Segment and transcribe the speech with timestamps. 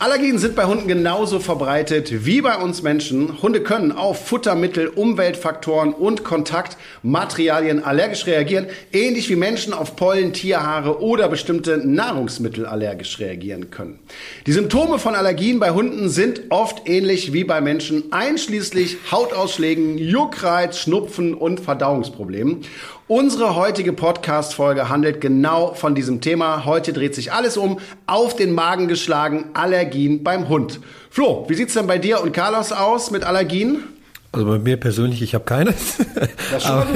[0.00, 3.42] Allergien sind bei Hunden genauso verbreitet wie bei uns Menschen.
[3.42, 11.02] Hunde können auf Futtermittel, Umweltfaktoren und Kontaktmaterialien allergisch reagieren, ähnlich wie Menschen auf Pollen, Tierhaare
[11.02, 13.98] oder bestimmte Nahrungsmittel allergisch reagieren können.
[14.46, 20.78] Die Symptome von Allergien bei Hunden sind oft ähnlich wie bei Menschen, einschließlich Hautausschlägen, Juckreiz,
[20.78, 22.62] Schnupfen und Verdauungsproblemen.
[23.10, 26.64] Unsere heutige Podcast-Folge handelt genau von diesem Thema.
[26.64, 30.78] Heute dreht sich alles um auf den Magen geschlagen Allergien beim Hund.
[31.10, 33.82] Flo, wie sieht's denn bei dir und Carlos aus mit Allergien?
[34.30, 35.74] Also bei mir persönlich, ich habe keine.
[36.64, 36.86] aber,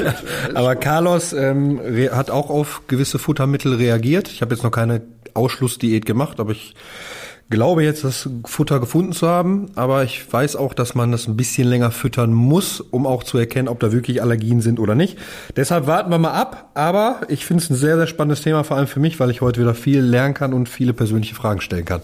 [0.54, 1.80] aber Carlos ähm,
[2.12, 4.28] hat auch auf gewisse Futtermittel reagiert.
[4.28, 5.02] Ich habe jetzt noch keine
[5.34, 6.76] Ausschlussdiät gemacht, aber ich
[7.50, 11.36] glaube jetzt, das Futter gefunden zu haben, aber ich weiß auch, dass man das ein
[11.36, 15.18] bisschen länger füttern muss, um auch zu erkennen, ob da wirklich Allergien sind oder nicht.
[15.56, 18.76] Deshalb warten wir mal ab, aber ich finde es ein sehr, sehr spannendes Thema, vor
[18.76, 21.84] allem für mich, weil ich heute wieder viel lernen kann und viele persönliche Fragen stellen
[21.84, 22.02] kann.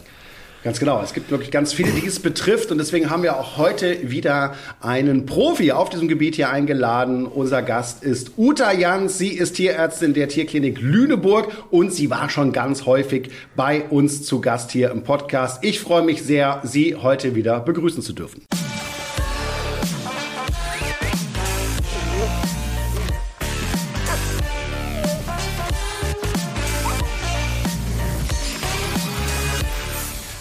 [0.63, 1.01] Ganz genau.
[1.03, 2.71] Es gibt wirklich ganz viele, die es betrifft.
[2.71, 7.27] Und deswegen haben wir auch heute wieder einen Profi auf diesem Gebiet hier eingeladen.
[7.27, 9.17] Unser Gast ist Uta Jans.
[9.17, 14.43] Sie ist Tierärztin der Tierklinik Lüneburg und sie war schon ganz häufig bei uns zu
[14.43, 15.65] Gast hier im Podcast.
[15.65, 18.43] Ich freue mich sehr, Sie heute wieder begrüßen zu dürfen.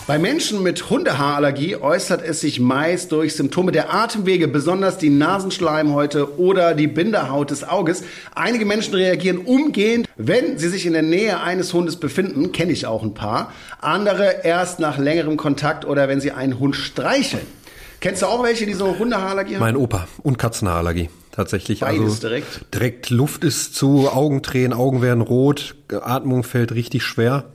[0.10, 6.40] Bei Menschen mit Hundehaarallergie äußert es sich meist durch Symptome der Atemwege, besonders die Nasenschleimhäute
[6.40, 8.02] oder die Binderhaut des Auges.
[8.34, 12.88] Einige Menschen reagieren umgehend, wenn sie sich in der Nähe eines Hundes befinden, kenne ich
[12.88, 13.54] auch ein paar.
[13.82, 17.46] Andere erst nach längerem Kontakt oder wenn sie einen Hund streicheln.
[18.00, 19.62] Kennst du auch welche, die so Hundehaarallergie haben?
[19.62, 21.82] Mein Opa und Katzenhaarallergie tatsächlich.
[21.82, 22.74] Beides also direkt.
[22.74, 27.46] Direkt Luft ist zu, Augen tränen, Augen werden rot, Atmung fällt richtig schwer.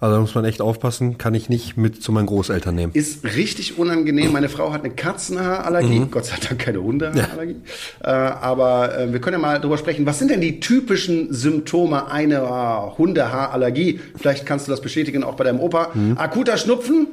[0.00, 2.92] Also da muss man echt aufpassen, kann ich nicht mit zu meinen Großeltern nehmen.
[2.94, 4.32] Ist richtig unangenehm.
[4.32, 6.10] Meine Frau hat eine Katzenhaarallergie, mhm.
[6.10, 7.56] Gott sei Dank keine Hundehaarallergie.
[8.02, 8.28] Ja.
[8.28, 10.06] Äh, aber äh, wir können ja mal drüber sprechen.
[10.06, 14.00] Was sind denn die typischen Symptome einer Hundehaarallergie?
[14.16, 15.90] Vielleicht kannst du das bestätigen, auch bei deinem Opa.
[15.94, 16.18] Mhm.
[16.18, 17.06] Akuter Schnupfen,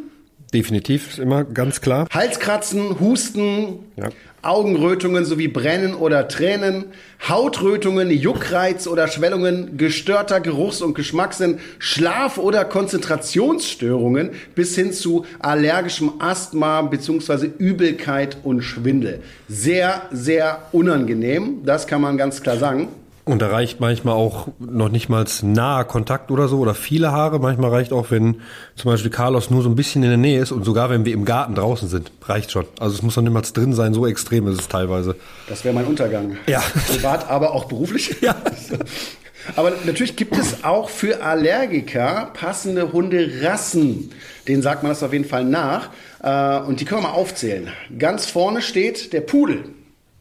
[0.54, 2.08] Definitiv, ist immer ganz klar.
[2.12, 4.10] Halskratzen, Husten, ja.
[4.42, 6.86] Augenrötungen sowie Brennen oder Tränen,
[7.28, 16.14] Hautrötungen, Juckreiz oder Schwellungen, gestörter Geruchs- und Geschmackssinn, Schlaf- oder Konzentrationsstörungen bis hin zu allergischem
[16.20, 17.50] Asthma bzw.
[17.58, 19.22] Übelkeit und Schwindel.
[19.48, 22.88] Sehr, sehr unangenehm, das kann man ganz klar sagen.
[23.32, 27.40] Und da reicht manchmal auch noch nicht mal naher Kontakt oder so oder viele Haare.
[27.40, 28.42] Manchmal reicht auch, wenn
[28.76, 31.14] zum Beispiel Carlos nur so ein bisschen in der Nähe ist und sogar wenn wir
[31.14, 32.66] im Garten draußen sind, reicht schon.
[32.80, 35.16] Also es muss noch niemals drin sein, so extrem ist es teilweise.
[35.48, 36.38] Das wäre mein Untergang.
[36.48, 36.64] Ja.
[36.88, 38.16] Privat, aber auch beruflich.
[38.22, 38.36] Ja.
[39.56, 44.12] Aber natürlich gibt es auch für Allergiker passende Hunderassen.
[44.48, 45.90] Den sagt man das auf jeden Fall nach.
[46.22, 47.70] Äh, und die können wir mal aufzählen.
[47.98, 49.64] Ganz vorne steht der Pudel.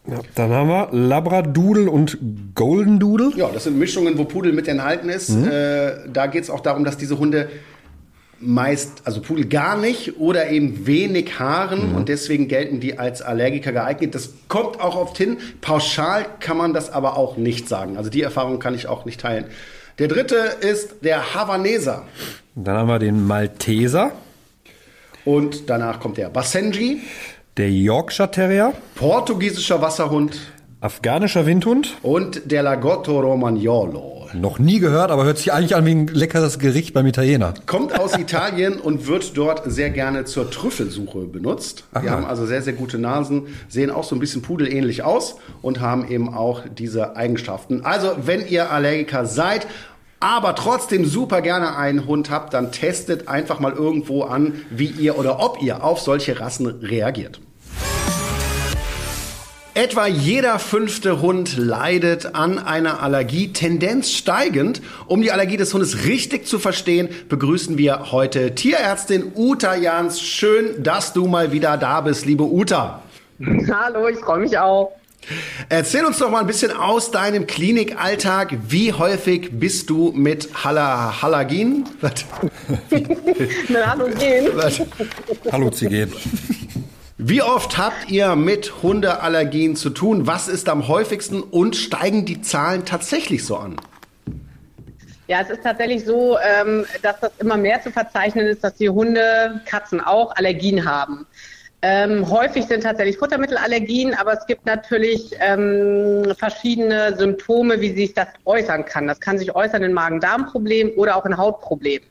[0.08, 2.19] Ja, dann haben wir Labradoodle und
[2.54, 3.32] Golden Doodle.
[3.36, 5.30] Ja, das sind Mischungen, wo Pudel mit enthalten ist.
[5.30, 5.48] Mhm.
[5.48, 7.50] Äh, da geht es auch darum, dass diese Hunde
[8.41, 11.96] meist, also Pudel gar nicht oder eben wenig Haaren mhm.
[11.96, 14.14] und deswegen gelten die als Allergiker geeignet.
[14.14, 15.38] Das kommt auch oft hin.
[15.60, 17.98] Pauschal kann man das aber auch nicht sagen.
[17.98, 19.44] Also die Erfahrung kann ich auch nicht teilen.
[19.98, 22.04] Der dritte ist der Havaneser.
[22.54, 24.12] Dann haben wir den Malteser.
[25.25, 27.00] Und danach kommt der Basenji.
[27.58, 28.72] Der Yorkshire Terrier.
[28.94, 30.38] Portugiesischer Wasserhund.
[30.80, 31.96] Afghanischer Windhund.
[32.02, 34.28] Und der Lagotto Romagnolo.
[34.32, 37.54] Noch nie gehört, aber hört sich eigentlich an wie ein leckeres Gericht beim Italiener.
[37.66, 41.82] Kommt aus Italien und wird dort sehr gerne zur Trüffelsuche benutzt.
[41.94, 42.00] Aha.
[42.00, 45.80] Die haben also sehr, sehr gute Nasen, sehen auch so ein bisschen pudelähnlich aus und
[45.80, 47.84] haben eben auch diese Eigenschaften.
[47.84, 49.66] Also, wenn ihr Allergiker seid
[50.20, 55.16] aber trotzdem super gerne einen Hund habt, dann testet einfach mal irgendwo an, wie ihr
[55.16, 57.40] oder ob ihr auf solche Rassen reagiert.
[59.78, 64.82] Etwa jeder fünfte Hund leidet an einer Allergie, Tendenz steigend.
[65.06, 70.20] Um die Allergie des Hundes richtig zu verstehen, begrüßen wir heute Tierärztin Uta Jans.
[70.20, 73.04] Schön, dass du mal wieder da bist, liebe Uta.
[73.70, 74.90] Hallo, ich freue mich auch.
[75.69, 78.56] Erzähl uns doch mal ein bisschen aus deinem Klinikalltag.
[78.69, 81.84] Wie häufig bist du mit Halla, Hallagin?
[82.00, 82.24] Was?
[83.86, 84.48] Halogen.
[85.52, 86.12] Halluzigen.
[87.20, 90.29] Wie oft habt ihr mit Hundeallergien zu tun?
[90.29, 93.75] Was ist am häufigsten und steigen die Zahlen tatsächlich so an?
[95.26, 98.88] Ja, es ist tatsächlich so, ähm, dass das immer mehr zu verzeichnen ist, dass die
[98.88, 101.26] Hunde, Katzen auch Allergien haben.
[101.82, 108.29] Ähm, häufig sind tatsächlich Futtermittelallergien, aber es gibt natürlich ähm, verschiedene Symptome, wie sich das
[108.44, 109.09] äußern kann.
[109.09, 112.06] Das kann sich äußern in Magen-Darm-Problemen oder auch in Hautproblemen.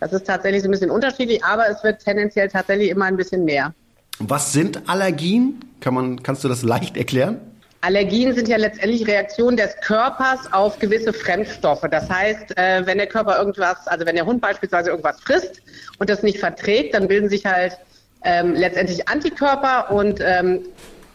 [0.00, 3.44] Das ist tatsächlich so ein bisschen unterschiedlich, aber es wird tendenziell tatsächlich immer ein bisschen
[3.44, 3.72] mehr.
[4.18, 5.64] Was sind Allergien?
[5.80, 7.40] Kann man, kannst du das leicht erklären?
[7.80, 11.86] Allergien sind ja letztendlich Reaktionen des Körpers auf gewisse Fremdstoffe.
[11.88, 15.62] Das heißt, äh, wenn der Körper irgendwas, also wenn der Hund beispielsweise irgendwas frisst
[15.98, 17.78] und das nicht verträgt, dann bilden sich halt
[18.24, 20.62] ähm, letztendlich Antikörper und ähm,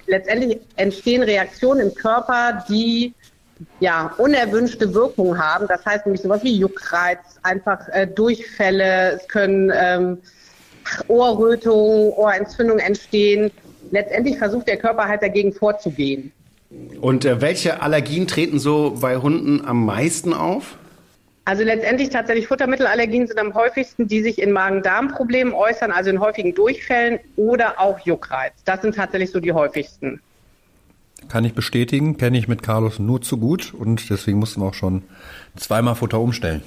[0.08, 3.14] letztendlich entstehen Reaktionen im Körper, die
[3.82, 5.68] ja, unerwünschte Wirkungen haben.
[5.68, 10.20] Das heißt nämlich sowas wie Juckreiz, einfach äh, Durchfälle, es können ähm,
[11.08, 13.52] Ohrrötungen, Ohrentzündungen entstehen.
[13.92, 16.32] Letztendlich versucht der Körper halt dagegen vorzugehen.
[17.02, 20.78] Und äh, welche Allergien treten so bei Hunden am meisten auf?
[21.46, 26.56] Also letztendlich tatsächlich Futtermittelallergien sind am häufigsten, die sich in Magen-Darm-Problemen äußern, also in häufigen
[26.56, 28.54] Durchfällen oder auch Juckreiz.
[28.64, 30.22] Das sind tatsächlich so die häufigsten.
[31.28, 34.74] Kann ich bestätigen, kenne ich mit Carlos nur zu gut und deswegen mussten wir auch
[34.74, 35.04] schon
[35.58, 36.64] zweimal Futter umstellen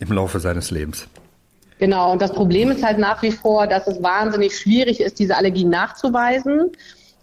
[0.00, 1.08] im Laufe seines Lebens.
[1.78, 5.36] Genau, und das Problem ist halt nach wie vor, dass es wahnsinnig schwierig ist, diese
[5.36, 6.72] Allergien nachzuweisen.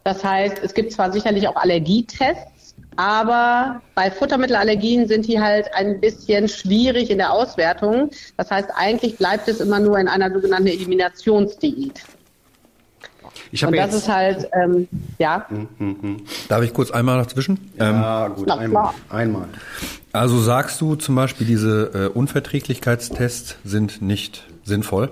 [0.04, 6.00] Das heißt, es gibt zwar sicherlich auch Allergietests, aber bei Futtermittelallergien sind die halt ein
[6.00, 8.10] bisschen schwierig in der Auswertung.
[8.38, 12.02] Das heißt, eigentlich bleibt es immer nur in einer sogenannten Eliminationsdiät.
[13.52, 14.88] Ich und das ist halt, ähm,
[15.18, 15.46] ja.
[16.48, 17.72] Darf ich kurz einmal dazwischen?
[17.78, 19.48] Ja, ähm, gut, Na, einmal, einmal.
[20.12, 25.10] Also sagst du zum Beispiel, diese äh, Unverträglichkeitstests sind nicht sinnvoll?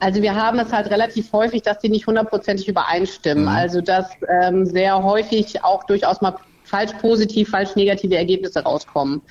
[0.00, 3.44] Also wir haben es halt relativ häufig, dass die nicht hundertprozentig übereinstimmen.
[3.44, 3.48] Mhm.
[3.48, 9.22] Also dass ähm, sehr häufig auch durchaus mal falsch positiv, falsch negative Ergebnisse rauskommen.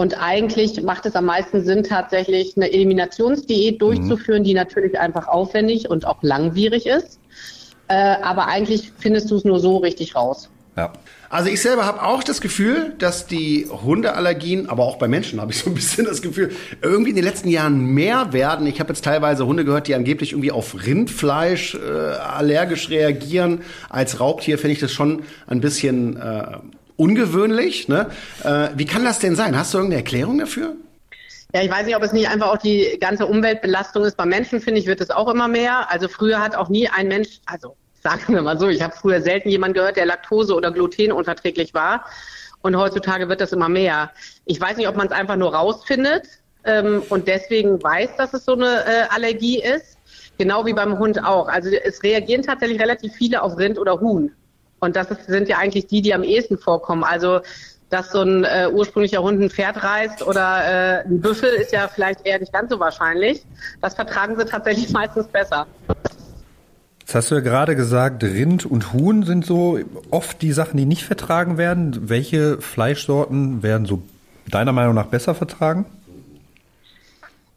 [0.00, 3.78] Und eigentlich macht es am meisten Sinn, tatsächlich eine Eliminationsdiät mhm.
[3.78, 4.44] durchzuführen, mhm.
[4.44, 7.18] die natürlich einfach aufwendig und auch langwierig ist.
[7.88, 10.50] Äh, aber eigentlich findest du es nur so richtig raus.
[10.76, 10.92] Ja.
[11.30, 15.50] Also ich selber habe auch das Gefühl, dass die Hundeallergien, aber auch bei Menschen habe
[15.50, 18.68] ich so ein bisschen das Gefühl, irgendwie in den letzten Jahren mehr werden.
[18.68, 23.62] Ich habe jetzt teilweise Hunde gehört, die angeblich irgendwie auf Rindfleisch äh, allergisch reagieren.
[23.88, 26.58] Als Raubtier finde ich das schon ein bisschen äh,
[26.98, 27.88] ungewöhnlich.
[27.88, 28.10] Ne?
[28.44, 29.56] Äh, wie kann das denn sein?
[29.56, 30.76] Hast du irgendeine Erklärung dafür?
[31.54, 34.18] Ja, ich weiß nicht, ob es nicht einfach auch die ganze Umweltbelastung ist.
[34.18, 35.90] Bei Menschen, finde ich, wird es auch immer mehr.
[35.90, 39.22] Also früher hat auch nie ein Mensch, also sagen wir mal so, ich habe früher
[39.22, 42.04] selten jemanden gehört, der Laktose- oder glutenunverträglich war.
[42.60, 44.10] Und heutzutage wird das immer mehr.
[44.44, 46.26] Ich weiß nicht, ob man es einfach nur rausfindet
[46.64, 49.96] ähm, und deswegen weiß, dass es so eine äh, Allergie ist.
[50.38, 51.48] Genau wie beim Hund auch.
[51.48, 54.32] Also es reagieren tatsächlich relativ viele auf Rind oder Huhn.
[54.80, 57.04] Und das ist, sind ja eigentlich die, die am ehesten vorkommen.
[57.04, 57.40] Also
[57.90, 61.88] dass so ein äh, ursprünglicher Hund ein Pferd reißt oder äh, ein Büffel ist ja
[61.88, 63.42] vielleicht eher nicht ganz so wahrscheinlich.
[63.80, 65.66] Das vertragen sie tatsächlich meistens besser.
[67.00, 69.78] Jetzt hast du ja gerade gesagt, Rind und Huhn sind so
[70.10, 72.10] oft die Sachen, die nicht vertragen werden.
[72.10, 74.02] Welche Fleischsorten werden so
[74.50, 75.86] deiner Meinung nach besser vertragen?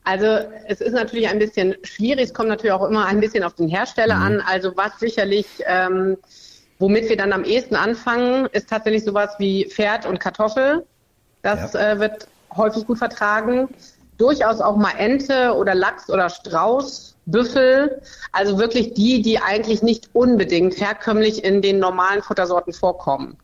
[0.06, 0.26] Also
[0.68, 2.26] es ist natürlich ein bisschen schwierig.
[2.26, 4.24] Es kommt natürlich auch immer ein bisschen auf den Hersteller mhm.
[4.24, 4.42] an.
[4.42, 6.16] Also was sicherlich, ähm,
[6.82, 10.86] womit wir dann am ehesten anfangen, ist tatsächlich sowas wie Pferd und Kartoffel.
[11.44, 11.94] Das ja.
[11.94, 13.70] äh, wird häufig gut vertragen.
[14.18, 18.02] Durchaus auch mal Ente oder Lachs oder Strauß Büffel,
[18.32, 23.38] also wirklich die, die eigentlich nicht unbedingt herkömmlich in den normalen Futtersorten vorkommen.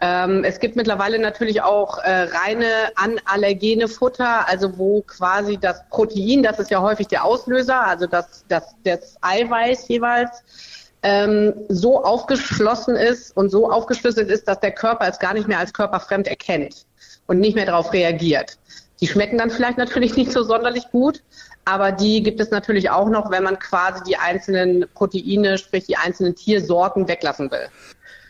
[0.00, 6.42] Ähm, es gibt mittlerweile natürlich auch äh, reine anallergene Futter, also wo quasi das Protein,
[6.42, 10.42] das ist ja häufig der Auslöser, also das, das, das Eiweiß jeweils,
[11.08, 15.58] ähm, so aufgeschlossen ist und so aufgeschlüsselt ist, dass der Körper es gar nicht mehr
[15.58, 16.84] als körperfremd erkennt
[17.26, 18.58] und nicht mehr darauf reagiert.
[19.00, 21.22] Die schmecken dann vielleicht natürlich nicht so sonderlich gut,
[21.64, 25.96] aber die gibt es natürlich auch noch, wenn man quasi die einzelnen Proteine, sprich die
[25.96, 27.68] einzelnen Tiersorten weglassen will.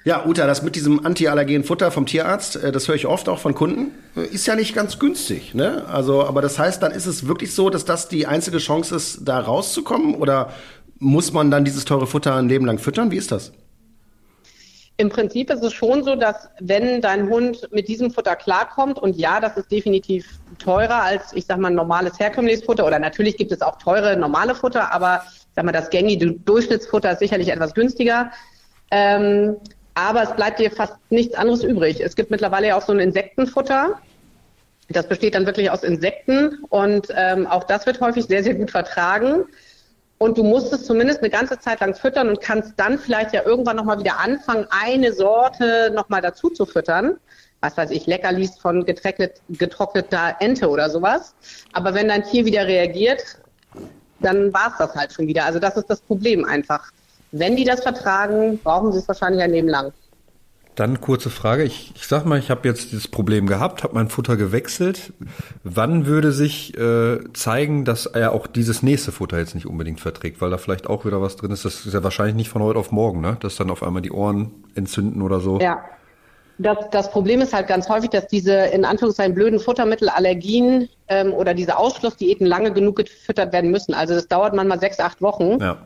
[0.05, 3.39] Ja, Uta, das mit diesem antiallergenen Futter vom Tierarzt, äh, das höre ich oft auch
[3.39, 3.91] von Kunden,
[4.33, 5.55] ist ja nicht ganz günstig.
[5.55, 5.85] Ne?
[5.87, 9.21] Also, aber das heißt, dann ist es wirklich so, dass das die einzige Chance ist,
[9.23, 10.15] da rauszukommen?
[10.15, 10.53] Oder
[10.99, 13.11] muss man dann dieses teure Futter ein Leben lang füttern?
[13.11, 13.53] Wie ist das?
[15.01, 19.17] Im Prinzip ist es schon so, dass wenn dein Hund mit diesem Futter klarkommt, und
[19.17, 20.27] ja, das ist definitiv
[20.59, 24.57] teurer als, ich sag mal, normales herkömmliches Futter, oder natürlich gibt es auch teure normale
[24.57, 25.23] Futter, aber
[25.55, 28.33] sag mal, das gängige Durchschnittsfutter ist sicherlich etwas günstiger.
[28.91, 29.57] Ähm,
[29.95, 32.01] aber es bleibt dir fast nichts anderes übrig.
[32.01, 34.01] Es gibt mittlerweile auch so ein Insektenfutter.
[34.89, 38.71] Das besteht dann wirklich aus Insekten und ähm, auch das wird häufig sehr, sehr gut
[38.71, 39.45] vertragen.
[40.19, 43.45] Und du musst es zumindest eine ganze Zeit lang füttern und kannst dann vielleicht ja
[43.45, 47.19] irgendwann nochmal wieder anfangen, eine Sorte nochmal dazu zu füttern.
[47.61, 51.35] Was weiß ich, Leckerlis von getrocknet, getrockneter Ente oder sowas.
[51.73, 53.23] Aber wenn dein Tier wieder reagiert,
[54.21, 55.45] dann war es das halt schon wieder.
[55.45, 56.91] Also das ist das Problem einfach.
[57.31, 59.93] Wenn die das vertragen, brauchen sie es wahrscheinlich ein Leben lang.
[60.79, 61.65] Dann kurze Frage.
[61.65, 65.13] Ich, ich sag mal, ich habe jetzt dieses Problem gehabt, habe mein Futter gewechselt.
[65.65, 70.41] Wann würde sich äh, zeigen, dass er auch dieses nächste Futter jetzt nicht unbedingt verträgt,
[70.41, 71.65] weil da vielleicht auch wieder was drin ist?
[71.65, 73.37] Das ist ja wahrscheinlich nicht von heute auf morgen, ne?
[73.41, 75.59] Dass dann auf einmal die Ohren entzünden oder so.
[75.59, 75.83] Ja.
[76.59, 81.55] Das, das Problem ist halt ganz häufig, dass diese in Anführungszeichen blöden Futtermittelallergien ähm, oder
[81.55, 83.95] diese Ausschlussdiäten lange genug gefüttert werden müssen.
[83.95, 85.77] Also das dauert manchmal sechs, acht Wochen, ja.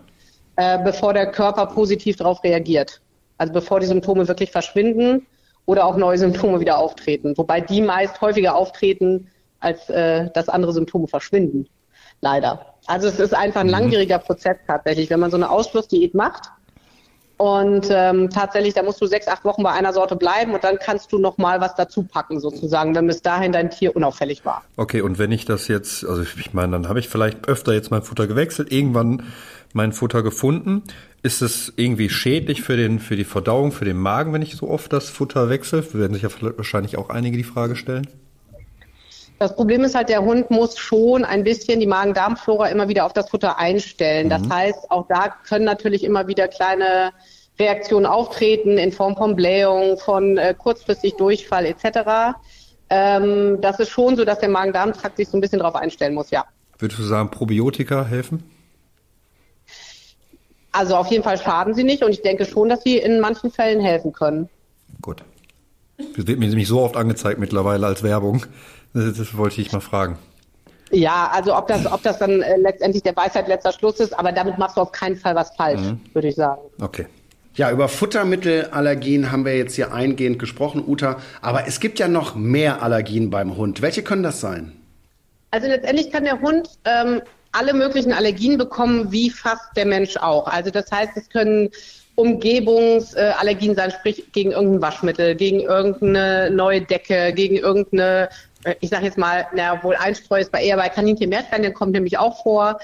[0.56, 3.00] äh, bevor der Körper positiv darauf reagiert.
[3.38, 5.26] Also bevor die Symptome wirklich verschwinden
[5.66, 7.34] oder auch neue Symptome wieder auftreten.
[7.36, 9.28] Wobei die meist häufiger auftreten,
[9.60, 11.68] als äh, dass andere Symptome verschwinden.
[12.20, 12.74] Leider.
[12.86, 13.72] Also es ist einfach ein mhm.
[13.72, 15.10] langwieriger Prozess tatsächlich.
[15.10, 16.50] Wenn man so eine Ausschlussdiät macht,
[17.42, 20.78] und ähm, tatsächlich, da musst du sechs, acht Wochen bei einer Sorte bleiben und dann
[20.78, 24.62] kannst du noch mal was dazu packen sozusagen, wenn bis dahin dein Tier unauffällig war.
[24.76, 27.90] Okay, und wenn ich das jetzt, also ich meine, dann habe ich vielleicht öfter jetzt
[27.90, 29.24] mein Futter gewechselt, irgendwann
[29.72, 30.82] mein Futter gefunden.
[31.22, 34.68] Ist es irgendwie schädlich für den für die Verdauung, für den Magen, wenn ich so
[34.68, 35.84] oft das Futter wechsle?
[35.94, 38.06] Werden sich ja wahrscheinlich auch einige die Frage stellen.
[39.38, 43.12] Das Problem ist halt, der Hund muss schon ein bisschen die Magen-Darm-Flora immer wieder auf
[43.12, 44.26] das Futter einstellen.
[44.26, 44.30] Mhm.
[44.30, 47.10] Das heißt, auch da können natürlich immer wieder kleine
[47.58, 52.36] Reaktionen auftreten in Form von Blähung, von äh, kurzfristig Durchfall etc.
[52.88, 56.30] Ähm, das ist schon so, dass der Magen-Darm-Trakt sich so ein bisschen darauf einstellen muss,
[56.30, 56.44] ja.
[56.78, 58.44] Würdest du sagen, Probiotika helfen?
[60.72, 63.50] Also auf jeden Fall schaden sie nicht und ich denke schon, dass sie in manchen
[63.50, 64.48] Fällen helfen können.
[65.02, 65.22] Gut.
[65.98, 68.46] Das wird mir nämlich so oft angezeigt mittlerweile als Werbung.
[68.94, 70.18] Das, das wollte ich mal fragen.
[70.90, 74.32] Ja, also ob das, ob das dann äh, letztendlich der Weisheit letzter Schluss ist, aber
[74.32, 76.00] damit machst du auf keinen Fall was falsch, mhm.
[76.12, 76.60] würde ich sagen.
[76.80, 77.06] Okay.
[77.54, 81.18] Ja, über Futtermittelallergien haben wir jetzt hier eingehend gesprochen, Uta.
[81.42, 83.82] Aber es gibt ja noch mehr Allergien beim Hund.
[83.82, 84.72] Welche können das sein?
[85.50, 87.20] Also letztendlich kann der Hund ähm,
[87.52, 90.46] alle möglichen Allergien bekommen, wie fast der Mensch auch.
[90.46, 91.70] Also das heißt, es können
[92.14, 98.28] Umgebungsallergien sein, sprich gegen irgendein Waschmittel, gegen irgendeine neue Decke, gegen irgendeine,
[98.64, 101.92] äh, ich sage jetzt mal, na wohl Einstreu ist bei eher bei Kaninchen Meerschweinchen kommt
[101.92, 102.78] nämlich auch vor.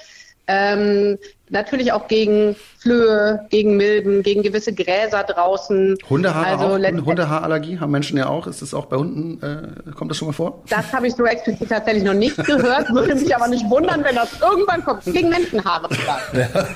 [0.50, 1.18] Ähm,
[1.50, 5.98] natürlich auch gegen Flöhe, gegen Milben, gegen gewisse Gräser draußen.
[6.08, 8.46] Hundehaar also auch, Hundehaarallergie haben Menschen ja auch.
[8.46, 10.62] Ist das auch bei Hunden, äh, kommt das schon mal vor?
[10.70, 14.14] Das habe ich so explizit tatsächlich noch nicht gehört, würde mich aber nicht wundern, wenn
[14.14, 15.04] das irgendwann kommt.
[15.04, 16.34] Gegen Menschenhaare vielleicht.
[16.34, 16.66] Ja.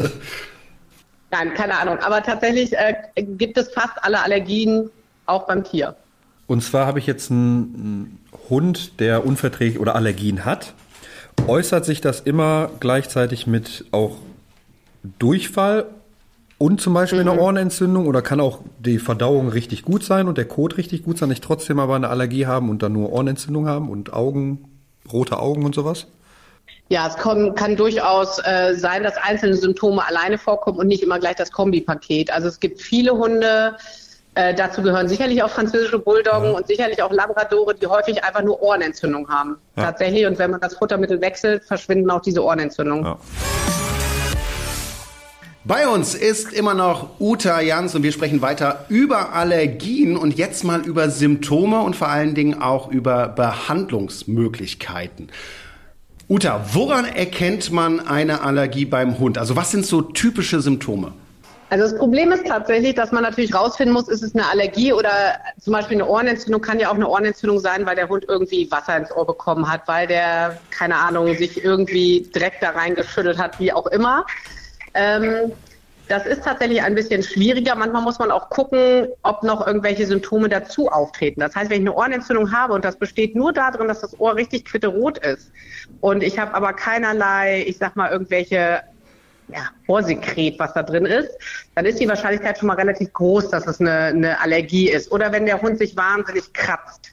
[1.30, 1.98] Nein, keine Ahnung.
[2.00, 4.90] Aber tatsächlich äh, gibt es fast alle Allergien
[5.26, 5.94] auch beim Tier.
[6.48, 10.74] Und zwar habe ich jetzt einen Hund, der unverträglich oder Allergien hat.
[11.46, 14.16] Äußert sich das immer gleichzeitig mit auch
[15.18, 15.86] Durchfall
[16.58, 17.30] und zum Beispiel mhm.
[17.30, 21.18] eine Ohrenentzündung oder kann auch die Verdauung richtig gut sein und der Kot richtig gut
[21.18, 24.64] sein, ich trotzdem aber eine Allergie haben und dann nur Ohrenentzündung haben und Augen,
[25.10, 26.06] rote Augen und sowas?
[26.90, 31.18] Ja, es kann, kann durchaus äh, sein, dass einzelne Symptome alleine vorkommen und nicht immer
[31.18, 32.30] gleich das Kombipaket.
[32.30, 33.76] Also es gibt viele Hunde,
[34.38, 36.56] äh, dazu gehören sicherlich auch französische Bulldoggen ja.
[36.56, 39.56] und sicherlich auch Labradore, die häufig einfach nur Ohrenentzündung haben.
[39.74, 39.86] Ja.
[39.86, 40.26] Tatsächlich.
[40.26, 43.04] Und wenn man das Futtermittel wechselt, verschwinden auch diese Ohrenentzündungen.
[43.04, 43.18] Ja.
[45.64, 50.62] Bei uns ist immer noch Uta Jans und wir sprechen weiter über Allergien und jetzt
[50.62, 55.32] mal über Symptome und vor allen Dingen auch über Behandlungsmöglichkeiten.
[56.28, 59.36] Uta, woran erkennt man eine Allergie beim Hund?
[59.36, 61.10] Also was sind so typische Symptome?
[61.70, 65.10] Also das Problem ist tatsächlich, dass man natürlich rausfinden muss, ist es eine Allergie oder
[65.60, 68.96] zum Beispiel eine Ohrenentzündung kann ja auch eine Ohrenentzündung sein, weil der Hund irgendwie Wasser
[68.96, 73.72] ins Ohr bekommen hat, weil der, keine Ahnung, sich irgendwie Dreck da reingeschüttet hat, wie
[73.72, 74.24] auch immer.
[74.94, 75.52] Ähm,
[76.08, 77.74] das ist tatsächlich ein bisschen schwieriger.
[77.74, 81.40] Manchmal muss man auch gucken, ob noch irgendwelche Symptome dazu auftreten.
[81.40, 84.36] Das heißt, wenn ich eine Ohrenentzündung habe und das besteht nur darin, dass das Ohr
[84.36, 85.52] richtig quitterot ist
[86.00, 88.80] und ich habe aber keinerlei, ich sag mal, irgendwelche
[89.52, 91.30] ja, Ohrsekret, was da drin ist,
[91.74, 95.10] dann ist die Wahrscheinlichkeit schon mal relativ groß, dass es eine, eine Allergie ist.
[95.10, 97.12] Oder wenn der Hund sich wahnsinnig kratzt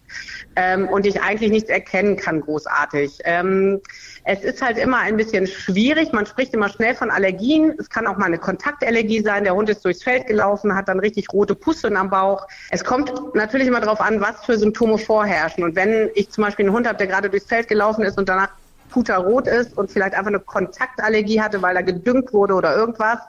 [0.55, 3.19] ähm, und ich eigentlich nichts erkennen kann, großartig.
[3.23, 3.81] Ähm,
[4.25, 6.11] es ist halt immer ein bisschen schwierig.
[6.11, 7.75] Man spricht immer schnell von Allergien.
[7.77, 9.43] Es kann auch mal eine Kontaktallergie sein.
[9.43, 12.47] Der Hund ist durchs Feld gelaufen, hat dann richtig rote Pusteln am Bauch.
[12.71, 15.63] Es kommt natürlich immer darauf an, was für Symptome vorherrschen.
[15.63, 18.27] Und wenn ich zum Beispiel einen Hund habe, der gerade durchs Feld gelaufen ist und
[18.27, 18.49] danach
[18.95, 23.19] puterrot ist und vielleicht einfach eine Kontaktallergie hatte, weil er gedüngt wurde oder irgendwas,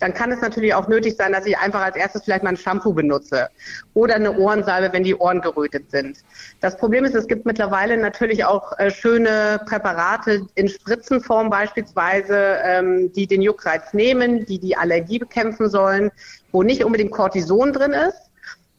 [0.00, 2.56] dann kann es natürlich auch nötig sein, dass ich einfach als erstes vielleicht mal ein
[2.56, 3.48] Shampoo benutze
[3.94, 6.18] oder eine Ohrensalbe, wenn die Ohren gerötet sind.
[6.60, 13.12] Das Problem ist, es gibt mittlerweile natürlich auch äh, schöne Präparate in Spritzenform beispielsweise, ähm,
[13.12, 16.10] die den Juckreiz nehmen, die die Allergie bekämpfen sollen,
[16.50, 18.18] wo nicht unbedingt Cortison drin ist.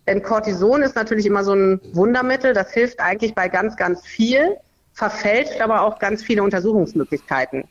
[0.07, 4.57] Denn Cortison ist natürlich immer so ein Wundermittel, das hilft eigentlich bei ganz, ganz viel,
[4.95, 7.65] verfälscht aber auch ganz viele Untersuchungsmöglichkeiten.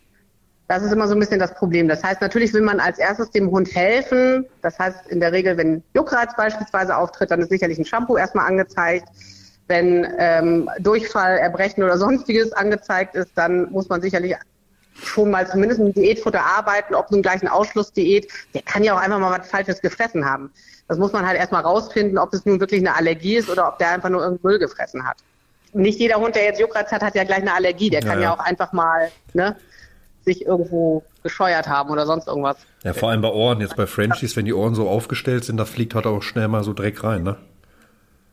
[0.69, 1.89] Das ist immer so ein bisschen das Problem.
[1.89, 4.47] Das heißt, natürlich will man als erstes dem Hund helfen.
[4.63, 8.47] Das heißt, in der Regel, wenn Juckreiz beispielsweise auftritt, dann ist sicherlich ein Shampoo erstmal
[8.47, 9.09] angezeigt.
[9.67, 14.37] Wenn ähm, Durchfall, Erbrechen oder sonstiges angezeigt ist, dann muss man sicherlich
[14.95, 19.01] schon mal zumindest mit Diätfutter arbeiten, ob nun gleich ein Ausschlussdiät, der kann ja auch
[19.01, 20.53] einfach mal was Falsches gefressen haben.
[20.89, 23.79] Das muss man halt erstmal rausfinden, ob es nun wirklich eine Allergie ist oder ob
[23.79, 25.17] der einfach nur irgendeinen Müll gefressen hat.
[25.75, 27.91] Nicht jeder Hund, der jetzt Juckreiz hat, hat ja gleich eine Allergie.
[27.91, 29.57] Der kann ja, ja auch einfach mal ne,
[30.25, 32.57] sich irgendwo gescheuert haben oder sonst irgendwas.
[32.83, 33.61] Ja, vor allem bei Ohren.
[33.61, 36.65] Jetzt bei Frenchies, wenn die Ohren so aufgestellt sind, da fliegt halt auch schnell mal
[36.65, 37.37] so Dreck rein, ne?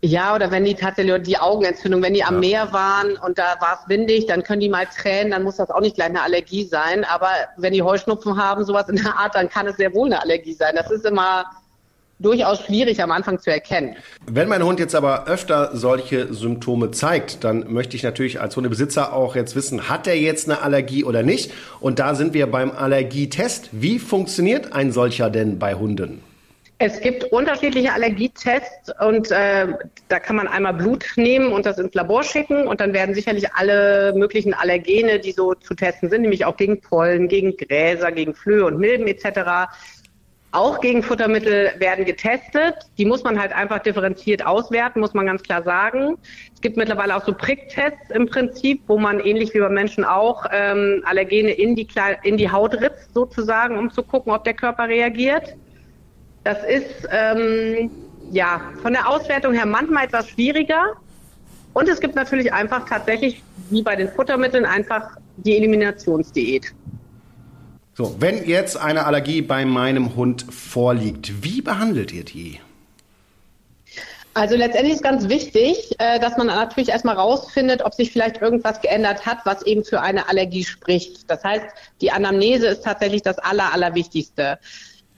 [0.03, 2.39] Ja, oder wenn die tatsächlich die Augenentzündung, wenn die am ja.
[2.39, 5.69] Meer waren und da war es windig, dann können die mal tränen, dann muss das
[5.69, 7.03] auch nicht gleich eine Allergie sein.
[7.03, 10.19] Aber wenn die Heuschnupfen haben, sowas in der Art, dann kann es sehr wohl eine
[10.21, 10.73] Allergie sein.
[10.75, 11.45] Das ist immer
[12.21, 13.95] durchaus schwierig am Anfang zu erkennen.
[14.25, 19.13] Wenn mein Hund jetzt aber öfter solche Symptome zeigt, dann möchte ich natürlich als Hundebesitzer
[19.13, 21.51] auch jetzt wissen, hat er jetzt eine Allergie oder nicht?
[21.79, 23.69] Und da sind wir beim Allergietest.
[23.71, 26.21] Wie funktioniert ein solcher denn bei Hunden?
[26.83, 29.67] Es gibt unterschiedliche Allergietests und äh,
[30.07, 33.53] da kann man einmal Blut nehmen und das ins Labor schicken und dann werden sicherlich
[33.53, 38.33] alle möglichen Allergene, die so zu testen sind, nämlich auch gegen Pollen, gegen Gräser, gegen
[38.33, 39.69] Flöhe und Milben etc.,
[40.51, 42.75] auch gegen Futtermittel werden getestet.
[42.97, 46.17] Die muss man halt einfach differenziert auswerten, muss man ganz klar sagen.
[46.53, 50.45] Es gibt mittlerweile auch so Pricktests im Prinzip, wo man ähnlich wie bei Menschen auch
[50.51, 51.87] ähm, Allergene in die,
[52.23, 55.55] in die Haut ritzt sozusagen, um zu gucken, ob der Körper reagiert.
[56.43, 57.89] Das ist ähm,
[58.31, 60.97] ja von der Auswertung her manchmal etwas schwieriger.
[61.73, 66.73] Und es gibt natürlich einfach tatsächlich, wie bei den Futtermitteln, einfach die Eliminationsdiät.
[67.93, 72.59] So, wenn jetzt eine Allergie bei meinem Hund vorliegt, wie behandelt ihr die?
[74.33, 78.79] Also letztendlich ist ganz wichtig, äh, dass man natürlich erstmal rausfindet, ob sich vielleicht irgendwas
[78.79, 81.29] geändert hat, was eben für eine Allergie spricht.
[81.29, 81.65] Das heißt,
[81.99, 84.57] die Anamnese ist tatsächlich das Aller, Allerwichtigste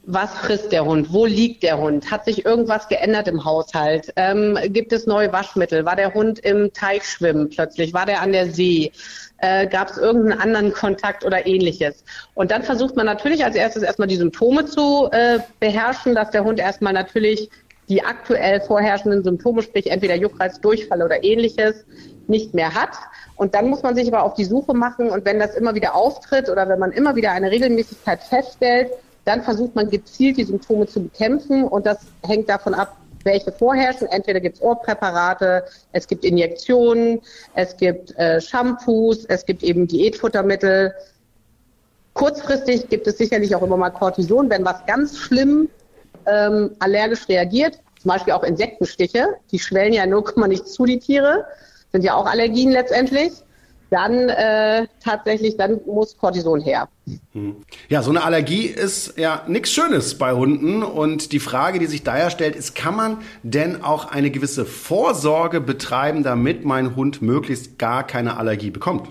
[0.06, 1.14] was frisst der Hund?
[1.14, 2.12] Wo liegt der Hund?
[2.12, 4.12] Hat sich irgendwas geändert im Haushalt?
[4.18, 5.86] Ähm, gibt es neue Waschmittel?
[5.86, 7.94] War der Hund im Teich schwimmen plötzlich?
[7.94, 8.92] War der an der See?
[9.38, 12.04] Äh, Gab es irgendeinen anderen Kontakt oder ähnliches?
[12.34, 16.44] Und dann versucht man natürlich als erstes erstmal die Symptome zu äh, beherrschen, dass der
[16.44, 17.50] Hund erstmal natürlich
[17.88, 21.86] die aktuell vorherrschenden Symptome, sprich entweder Juckreiz, Durchfall oder ähnliches,
[22.28, 22.92] nicht mehr hat.
[23.36, 25.96] Und dann muss man sich aber auf die Suche machen und wenn das immer wieder
[25.96, 28.92] auftritt oder wenn man immer wieder eine Regelmäßigkeit feststellt,
[29.26, 34.08] dann versucht man gezielt die Symptome zu bekämpfen und das hängt davon ab, welche vorherrschen.
[34.08, 37.22] Entweder gibt es Ohrpräparate, es gibt Injektionen,
[37.56, 40.94] es gibt äh, Shampoos, es gibt eben Diätfuttermittel.
[42.14, 45.70] Kurzfristig gibt es sicherlich auch immer mal Cortison, wenn was ganz schlimm
[46.26, 51.46] ähm, allergisch reagiert, zum Beispiel auch Insektenstiche, die schwellen ja nur nicht zu, die Tiere,
[51.92, 53.32] sind ja auch Allergien letztendlich
[53.94, 56.90] dann äh, tatsächlich, dann muss Cortison her.
[57.34, 57.58] Hm.
[57.90, 60.82] Ja, so eine Allergie ist ja nichts Schönes bei Hunden.
[60.82, 65.62] Und die Frage, die sich daher stellt, ist, kann man denn auch eine gewisse Vorsorge
[65.62, 69.10] betreiben, damit mein Hund möglichst gar keine Allergie bekommt?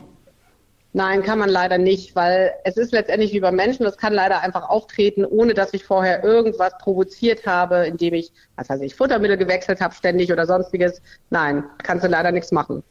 [0.94, 4.40] Nein, kann man leider nicht, weil es ist letztendlich wie bei Menschen, das kann leider
[4.42, 9.38] einfach auftreten, ohne dass ich vorher irgendwas provoziert habe, indem ich, was weiß ich, Futtermittel
[9.38, 11.00] gewechselt habe ständig oder sonstiges.
[11.30, 12.82] Nein, kannst du leider nichts machen.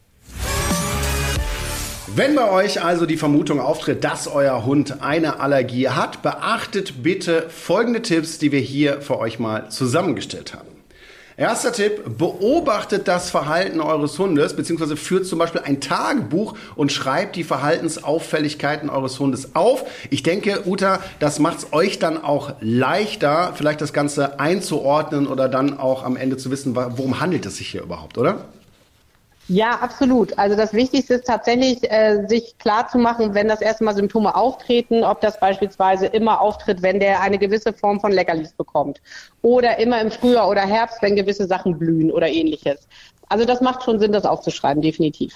[2.14, 7.50] Wenn bei euch also die Vermutung auftritt, dass euer Hund eine Allergie hat, beachtet bitte
[7.50, 10.68] folgende Tipps, die wir hier für euch mal zusammengestellt haben.
[11.38, 17.38] Erster Tipp, beobachtet das Verhalten eures Hundes, beziehungsweise führt zum Beispiel ein Tagebuch und schreibt
[17.38, 19.86] die Verhaltensauffälligkeiten eures Hundes auf.
[20.10, 25.48] Ich denke, Uta, das macht es euch dann auch leichter, vielleicht das Ganze einzuordnen oder
[25.48, 28.50] dann auch am Ende zu wissen, worum handelt es sich hier überhaupt, oder?
[29.52, 30.40] Ja, absolut.
[30.40, 34.34] Also das Wichtigste ist tatsächlich, äh, sich klar zu machen, wenn das erste Mal Symptome
[34.34, 39.02] auftreten, ob das beispielsweise immer auftritt, wenn der eine gewisse Form von Leckerlis bekommt.
[39.42, 42.88] Oder immer im Frühjahr oder Herbst, wenn gewisse Sachen blühen oder ähnliches.
[43.28, 45.34] Also das macht schon Sinn, das aufzuschreiben, definitiv.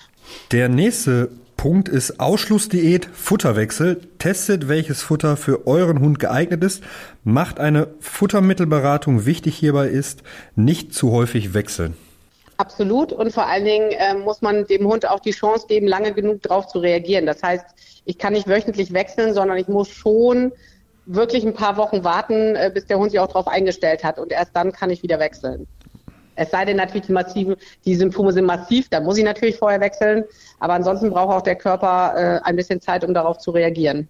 [0.53, 3.99] Der nächste Punkt ist Ausschlussdiät, Futterwechsel.
[4.17, 6.81] Testet, welches Futter für euren Hund geeignet ist.
[7.25, 9.25] Macht eine Futtermittelberatung.
[9.25, 10.23] Wichtig hierbei ist,
[10.55, 11.95] nicht zu häufig wechseln.
[12.57, 13.11] Absolut.
[13.11, 16.41] Und vor allen Dingen äh, muss man dem Hund auch die Chance geben, lange genug
[16.43, 17.25] darauf zu reagieren.
[17.25, 17.65] Das heißt,
[18.05, 20.53] ich kann nicht wöchentlich wechseln, sondern ich muss schon
[21.05, 24.19] wirklich ein paar Wochen warten, äh, bis der Hund sich auch darauf eingestellt hat.
[24.19, 25.67] Und erst dann kann ich wieder wechseln.
[26.35, 29.79] Es sei denn natürlich, die, massiven, die Symptome sind massiv, da muss ich natürlich vorher
[29.79, 30.23] wechseln.
[30.59, 34.07] Aber ansonsten braucht auch der Körper äh, ein bisschen Zeit, um darauf zu reagieren.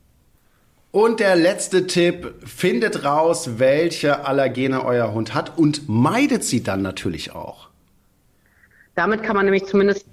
[0.91, 6.81] Und der letzte Tipp, findet raus, welche Allergene euer Hund hat und meidet sie dann
[6.81, 7.69] natürlich auch.
[8.95, 10.05] Damit kann man nämlich zumindest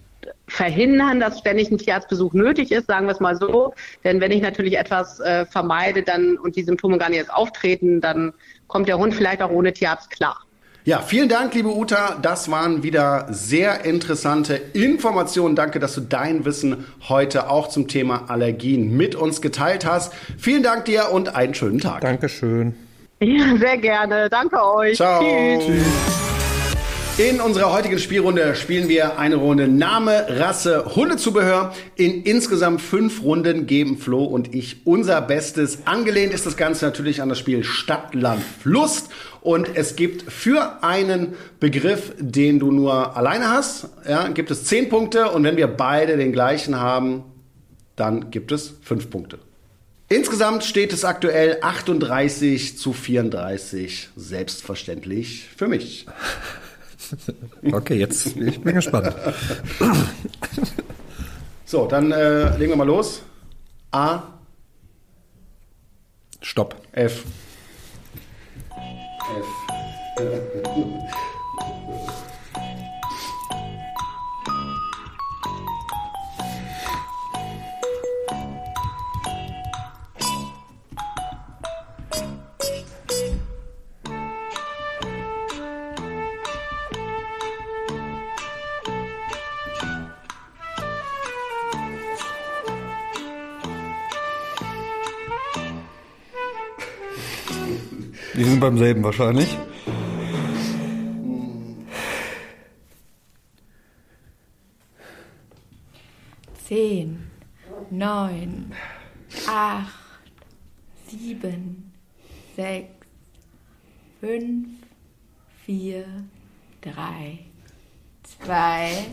[0.49, 3.75] verhindern, dass ständig ein Tierarztbesuch nötig ist, sagen wir es mal so.
[4.05, 8.01] Denn wenn ich natürlich etwas äh, vermeide dann und die Symptome gar nicht erst auftreten,
[8.01, 8.33] dann
[8.67, 10.41] kommt der Hund vielleicht auch ohne Tierarzt klar.
[10.85, 12.19] Ja, vielen Dank, liebe Uta.
[12.21, 15.55] Das waren wieder sehr interessante Informationen.
[15.55, 20.13] Danke, dass du dein Wissen heute auch zum Thema Allergien mit uns geteilt hast.
[20.39, 22.01] Vielen Dank dir und einen schönen Tag.
[22.01, 22.75] Dankeschön.
[23.21, 24.29] Ja, sehr gerne.
[24.29, 24.97] Danke euch.
[24.97, 25.23] Ciao.
[25.23, 25.67] Tschüss.
[25.67, 26.32] Tschüss.
[27.19, 31.75] In unserer heutigen Spielrunde spielen wir eine Runde Name, Rasse, Hundezubehör.
[31.95, 35.81] In insgesamt fünf Runden geben Flo und ich unser Bestes.
[35.85, 39.11] Angelehnt ist das Ganze natürlich an das Spiel Stadt, Land, Lust.
[39.43, 44.89] Und es gibt für einen Begriff, den du nur alleine hast, ja, gibt es zehn
[44.89, 45.33] Punkte.
[45.33, 47.25] Und wenn wir beide den gleichen haben,
[47.95, 49.39] dann gibt es fünf Punkte.
[50.09, 54.09] Insgesamt steht es aktuell 38 zu 34.
[54.17, 56.07] Selbstverständlich für mich.
[57.73, 59.15] Okay, jetzt ich bin gespannt.
[61.73, 63.23] So, dann äh, legen wir mal los.
[63.93, 64.25] A.
[66.43, 66.77] Stopp.
[66.93, 67.25] F.
[70.19, 71.12] F.
[98.35, 99.59] Die sind beim selben wahrscheinlich.
[106.67, 107.31] Zehn,
[107.91, 108.73] neun,
[109.47, 109.93] acht,
[111.07, 111.93] sieben,
[112.57, 112.89] sechs,
[114.21, 114.69] fünf,
[115.67, 116.07] vier,
[116.81, 117.41] drei,
[118.23, 119.05] zwei,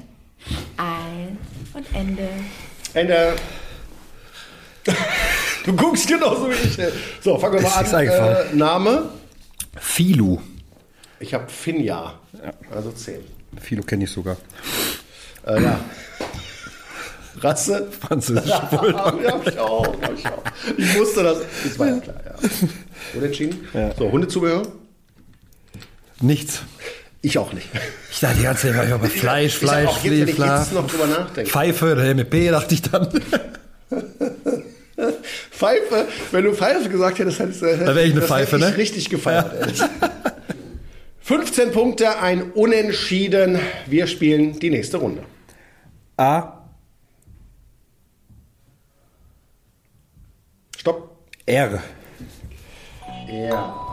[0.77, 1.39] eins
[1.73, 2.29] und Ende.
[2.93, 3.35] Ende.
[5.69, 6.77] Du guckst genauso wie ich.
[7.21, 8.07] So, fangen wir mal an.
[8.07, 9.09] Äh, Name?
[9.79, 10.39] Filu.
[11.19, 12.15] Ich habe Finja.
[12.33, 12.53] Ja.
[12.75, 13.19] Also 10.
[13.61, 14.37] Filu kenne ich sogar.
[15.45, 15.79] Äh, ja.
[17.39, 17.87] Rasse?
[17.91, 18.45] Französisch.
[18.49, 18.83] ja, hab
[19.47, 20.43] ich auch, hab ich auch.
[20.75, 21.37] Ich wusste das.
[21.63, 22.49] Das war ja klar, ja.
[23.15, 23.67] Unentschieden?
[23.71, 23.93] Ja.
[23.95, 24.63] So, Hundezubehör?
[26.19, 26.63] Nichts.
[27.21, 27.67] Ich auch nicht.
[28.11, 31.51] Ich dachte die ganze Zeit über Fleisch, Fleisch, jetzt, wenn ich jetzt noch drüber nachdenke.
[31.51, 33.07] Pfeife oder MP, dachte ich dann.
[35.59, 37.65] Pfeife, wenn du Pfeife gesagt hättest, hättest du.
[37.65, 38.77] Da wäre ich eine Pfeife, hätte ich ne?
[38.77, 39.77] richtig gefeiert.
[39.77, 39.89] Ja.
[41.19, 43.59] 15 Punkte, ein Unentschieden.
[43.85, 45.23] Wir spielen die nächste Runde.
[46.15, 46.63] A.
[50.77, 51.27] Stopp.
[51.45, 51.83] R.
[53.27, 53.88] R.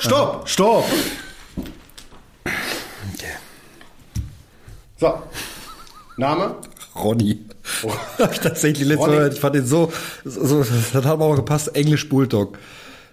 [0.00, 0.84] Stopp, stopp, stopp.
[3.14, 3.34] Okay.
[4.96, 5.22] So.
[6.16, 6.54] Name?
[6.94, 7.44] Ronny.
[7.82, 7.92] Oh.
[8.18, 9.92] Tatsächlich letztes Mal, ich fand den so,
[10.24, 12.58] so, das hat aber gepasst, English Bulldog.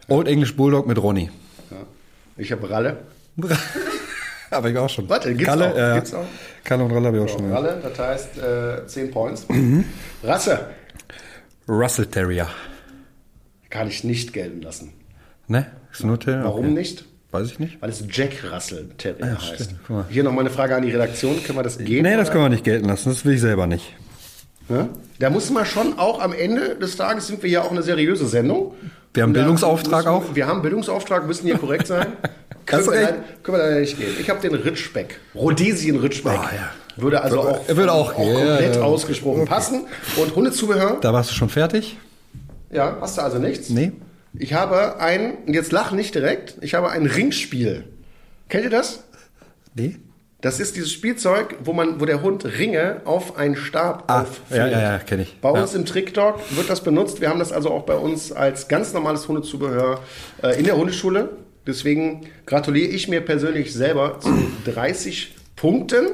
[0.08, 1.30] Old English Bulldog mit Ronny.
[1.70, 1.78] Ja.
[2.38, 2.98] Ich habe Ralle.
[4.52, 5.10] aber ich auch schon.
[5.10, 5.78] Warte, gibt's Kalle, auch.
[5.78, 5.96] Ja.
[5.96, 6.26] Gibt's auch?
[6.64, 7.52] Kalle und Ralle habe ich auch so, schon.
[7.52, 9.48] Ralle, das heißt äh, 10 Points.
[9.50, 9.84] Mhm.
[10.24, 10.68] Rasse.
[11.68, 12.48] Russell Terrier.
[13.70, 14.94] Kann ich nicht gelten lassen.
[15.48, 15.70] Ne?
[15.98, 16.44] Ist nur Terrier?
[16.44, 16.74] Warum okay.
[16.76, 17.06] nicht?
[17.32, 17.82] Weiß ich nicht.
[17.82, 19.76] Weil es Jack Russell Terrier Ja, heißt.
[19.88, 20.06] Guck mal.
[20.10, 21.44] Hier nochmal eine Frage an die Redaktion.
[21.44, 22.04] Können wir das gehen?
[22.04, 23.10] Nee, das können wir nicht gelten lassen.
[23.10, 23.94] Das will ich selber nicht.
[24.70, 24.88] Ja?
[25.20, 28.28] Da muss man schon auch am Ende des Tages sind wir ja auch eine seriöse
[28.28, 28.76] Sendung.
[29.14, 30.36] Wir haben Bildungsauftrag müssen, auch.
[30.36, 32.08] Wir haben Bildungsauftrag, müssen hier korrekt sein.
[32.66, 34.12] können, wir leider, können wir leider nicht gehen.
[34.20, 35.20] Ich habe den Ritschbeck.
[35.34, 36.38] Rhodesien Ritschbeck.
[36.38, 36.72] Ah, ja.
[37.02, 38.82] Würde also auch, Würde auch- ja, komplett ja.
[38.82, 39.86] ausgesprochen passen.
[40.18, 40.98] Und Hundezubehör?
[41.02, 41.98] Da warst du schon fertig?
[42.72, 43.70] Ja, hast du also nichts?
[43.70, 43.92] Nee.
[44.34, 47.86] Ich habe ein, und jetzt lach nicht direkt, ich habe ein Ringspiel.
[48.50, 49.04] Kennt ihr das?
[49.74, 49.98] Nee.
[50.42, 54.60] Das ist dieses Spielzeug, wo man, wo der Hund Ringe auf einen Stab Ah, auffüllt.
[54.60, 55.36] ja, ja, ja, kenne ich.
[55.42, 55.62] Bei Ja.
[55.62, 57.22] uns im Trick Dog wird das benutzt.
[57.22, 60.02] Wir haben das also auch bei uns als ganz normales Hundezubehör
[60.44, 61.30] äh, in der Hundeschule.
[61.66, 64.32] Deswegen gratuliere ich mir persönlich selber zu
[64.66, 66.06] 30 Punkten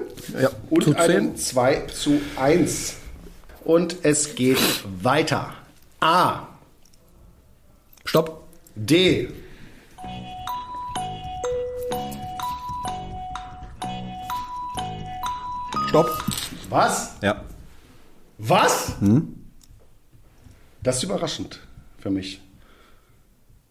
[0.42, 2.96] Ja, und einem 2 zu 1.
[3.66, 4.58] Und es geht
[5.02, 5.54] weiter.
[6.00, 6.48] A,
[8.06, 8.48] Stopp.
[8.76, 9.30] D,
[15.94, 16.10] Stopp.
[16.72, 17.18] Was?
[17.22, 17.44] Ja.
[18.40, 18.94] Was?
[20.82, 21.60] Das ist überraschend
[22.00, 22.42] für mich.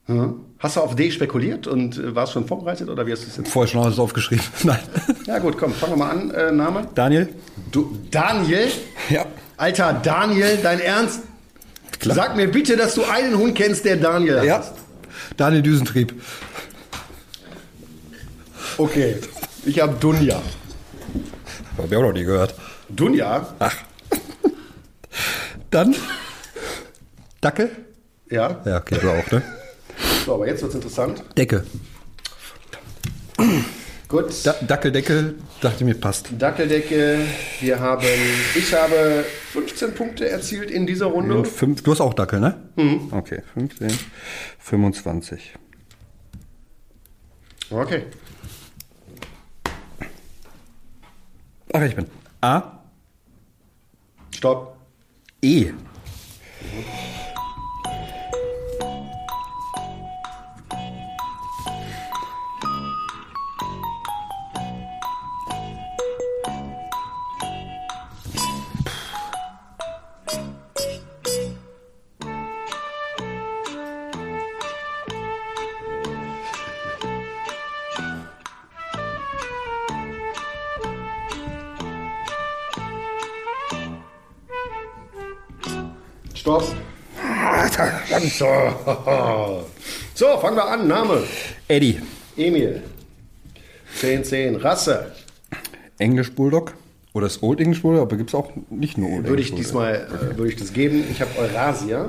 [0.07, 0.45] Hm?
[0.61, 3.37] Hast du auf D spekuliert und äh, warst schon vorbereitet oder wie hast du es
[3.39, 3.51] jetzt?
[3.51, 4.45] Vorher schon alles aufgeschrieben.
[4.63, 4.79] Nein.
[5.27, 6.31] Ja gut, komm, fangen wir mal an.
[6.31, 6.87] Äh, Name?
[6.95, 7.29] Daniel?
[7.73, 8.71] Du, Daniel?
[9.11, 9.27] Ja.
[9.57, 11.23] Alter, Daniel, dein Ernst?
[12.03, 12.17] Klar.
[12.17, 14.47] Sag mir bitte, dass du einen Hund kennst, der Daniel heißt.
[14.47, 14.75] Ja.
[15.37, 16.21] Daniel Düsentrieb.
[18.77, 19.17] Okay.
[19.65, 20.43] Ich habe Dunja.
[21.79, 22.57] Hab ich auch noch nie gehört.
[22.89, 23.55] Dunja?
[23.61, 23.77] Ach.
[25.71, 25.95] Dann
[27.41, 27.71] Dackel?
[28.29, 28.61] Ja.
[28.65, 29.43] Ja, okay, du auch, ne?
[30.27, 31.23] So, aber jetzt wird's interessant.
[31.37, 31.65] Decke.
[34.13, 34.45] Gut.
[34.45, 36.29] Da Dackeldeckel, dachte mir, passt.
[36.39, 37.21] Dackeldecke.
[37.61, 38.05] Wir haben,
[38.55, 41.35] ich habe 15 Punkte erzielt in dieser Runde.
[41.35, 42.61] Und fünf, du hast auch Dackel, ne?
[42.77, 43.09] Mhm.
[43.11, 43.91] Okay, 15,
[44.59, 45.55] 25.
[47.71, 48.05] Okay.
[51.73, 52.07] Ach, ich bin.
[52.43, 52.81] A,
[54.35, 54.77] Stopp.
[55.41, 55.73] E.
[86.43, 86.65] Stopp.
[88.37, 88.47] So.
[90.15, 90.89] so, fangen wir an.
[90.89, 91.23] Name.
[91.69, 92.01] Eddie.
[92.37, 92.83] Emil.
[94.01, 94.57] 10, 10.
[94.57, 95.13] Rasse.
[95.99, 96.75] English Bulldog.
[97.13, 99.71] Oder das Old English Bulldog, aber gibt es auch nicht nur Old Würde ich English
[99.71, 100.09] Bulldog.
[100.09, 101.05] diesmal äh, würde ich das geben.
[101.13, 102.09] Ich habe Eurasia.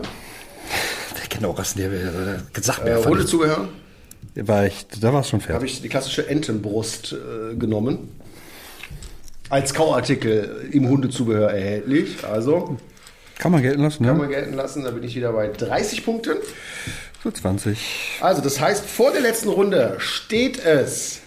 [1.16, 3.18] Der kennt auch Rassen, der gesagt Äh, mir einfach nicht.
[3.20, 3.70] Hundezubehör.
[4.36, 5.74] War ich, da war es schon habe fertig.
[5.74, 8.10] ich die klassische Entenbrust äh, genommen.
[9.50, 12.24] Als Kauartikel im Hundezubehör erhältlich.
[12.26, 12.78] Also
[13.38, 14.22] Kann man gelten lassen, kann ne?
[14.22, 14.84] man gelten lassen.
[14.84, 16.38] Da bin ich wieder bei 30 Punkten.
[17.24, 21.22] So 20, Also das heißt, vor der letzten Runde steht es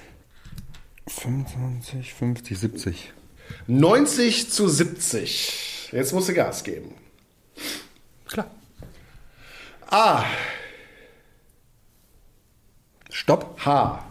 [1.08, 3.12] 25, 50, 70.
[3.66, 5.88] 90 zu 70.
[5.92, 6.94] Jetzt musst du Gas geben.
[8.28, 8.50] Klar.
[9.88, 10.24] A,
[13.10, 13.58] Stopp.
[13.64, 14.04] H.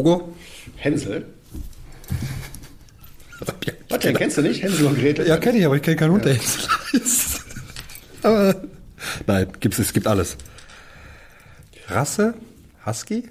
[0.00, 0.32] Hugo.
[0.76, 1.26] Hänsel.
[3.90, 4.16] Was denn?
[4.16, 4.62] Kennst du nicht?
[4.62, 5.26] Hänsel und Gretel?
[5.26, 7.40] Ja, kenne ich, aber ich kenne keinen Hund, der jetzt heißt.
[8.22, 8.54] Aber
[9.26, 10.36] nein, gibt's, es gibt alles.
[11.88, 12.34] Rasse?
[12.84, 13.30] Husky?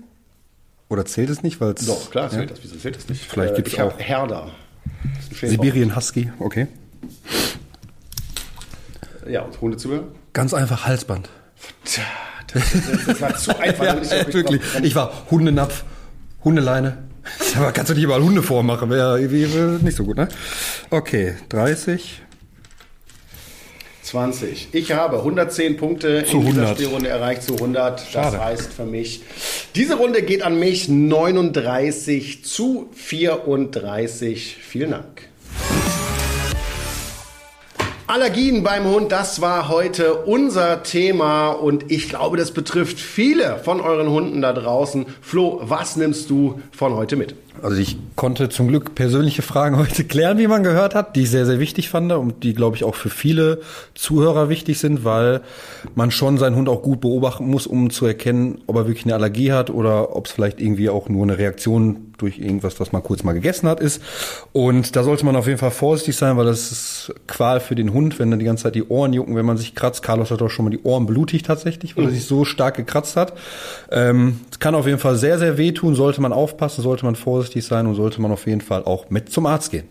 [0.90, 2.30] Oder zählt es nicht, weil es Doch, klar, ja?
[2.40, 2.60] zählt das.
[2.64, 3.24] Wieso zählt das nicht?
[3.24, 4.50] Vielleicht Äh, ich hab auch- Herder.
[5.42, 6.68] Sibirien Husky, okay.
[9.28, 10.04] Ja, und Hundezubehör?
[10.34, 11.30] Ganz einfach Halsband.
[11.86, 12.04] Tja,
[12.52, 12.64] Das,
[13.06, 13.84] das, war zu einfach.
[13.86, 14.62] Ja, ich wirklich.
[14.82, 15.84] Ich war Hundenapf,
[16.44, 16.98] Hundeleine.
[17.56, 19.46] Aber kannst du nicht überall Hunde vormachen, wäre irgendwie
[19.84, 20.30] nicht so gut, ne?
[20.90, 22.22] Okay, 30.
[24.10, 24.70] 20.
[24.72, 26.78] Ich habe 110 Punkte Zu in dieser 100.
[26.78, 28.00] Spielrunde erreicht zu 100.
[28.00, 28.44] Das Schade.
[28.44, 29.22] heißt für mich,
[29.76, 34.58] diese Runde geht an mich 39 zu 34.
[34.60, 35.30] Vielen Dank.
[38.10, 43.82] Allergien beim Hund, das war heute unser Thema und ich glaube, das betrifft viele von
[43.82, 45.06] euren Hunden da draußen.
[45.22, 47.36] Flo, was nimmst du von heute mit?
[47.64, 51.30] Also ich konnte zum Glück persönliche Fragen heute klären, wie man gehört hat, die ich
[51.30, 53.62] sehr, sehr wichtig fand und die, glaube ich, auch für viele
[53.96, 55.42] Zuhörer wichtig sind, weil
[55.96, 59.16] man schon seinen Hund auch gut beobachten muss, um zu erkennen, ob er wirklich eine
[59.16, 63.02] Allergie hat oder ob es vielleicht irgendwie auch nur eine Reaktion durch irgendwas, was man
[63.02, 64.02] kurz mal gegessen hat, ist.
[64.52, 67.94] Und da sollte man auf jeden Fall vorsichtig sein, weil das ist Qual für den
[67.94, 70.04] Hund, wenn dann die ganze Zeit die Ohren jucken, wenn man sich kratzt.
[70.04, 73.16] Carlos hat auch schon mal die Ohren blutig tatsächlich, weil er sich so stark gekratzt
[73.16, 73.34] hat.
[73.92, 77.88] Ähm, kann auf jeden Fall sehr, sehr wehtun, sollte man aufpassen, sollte man vorsichtig sein
[77.88, 79.88] und sollte man auf jeden Fall auch mit zum Arzt gehen.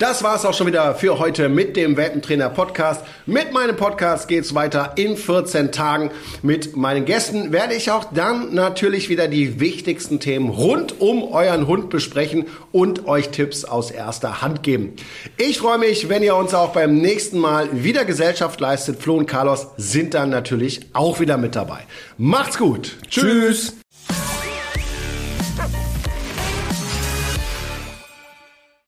[0.00, 3.04] Das war's auch schon wieder für heute mit dem Welpentrainer Podcast.
[3.26, 6.10] Mit meinem Podcast geht's weiter in 14 Tagen.
[6.40, 11.66] Mit meinen Gästen werde ich auch dann natürlich wieder die wichtigsten Themen rund um euren
[11.66, 14.94] Hund besprechen und euch Tipps aus erster Hand geben.
[15.36, 19.02] Ich freue mich, wenn ihr uns auch beim nächsten Mal wieder Gesellschaft leistet.
[19.02, 21.80] Flo und Carlos sind dann natürlich auch wieder mit dabei.
[22.16, 22.96] Macht's gut.
[23.10, 23.79] Tschüss.